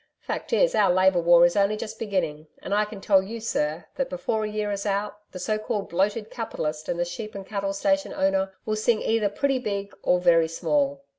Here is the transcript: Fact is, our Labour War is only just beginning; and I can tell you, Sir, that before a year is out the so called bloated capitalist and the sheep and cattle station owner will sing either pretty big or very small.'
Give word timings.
Fact 0.21 0.51
is, 0.51 0.73
our 0.73 0.91
Labour 0.91 1.19
War 1.19 1.45
is 1.45 1.55
only 1.55 1.77
just 1.77 1.99
beginning; 1.99 2.47
and 2.63 2.73
I 2.73 2.85
can 2.85 3.01
tell 3.01 3.21
you, 3.21 3.39
Sir, 3.39 3.85
that 3.97 4.09
before 4.09 4.43
a 4.43 4.49
year 4.49 4.71
is 4.71 4.83
out 4.83 5.19
the 5.31 5.37
so 5.37 5.59
called 5.59 5.89
bloated 5.89 6.31
capitalist 6.31 6.89
and 6.89 6.99
the 6.99 7.05
sheep 7.05 7.35
and 7.35 7.45
cattle 7.45 7.71
station 7.71 8.11
owner 8.11 8.51
will 8.65 8.75
sing 8.77 9.03
either 9.03 9.29
pretty 9.29 9.59
big 9.59 9.93
or 10.01 10.19
very 10.19 10.47
small.' 10.47 11.03